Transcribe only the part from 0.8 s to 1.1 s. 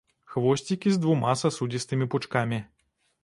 з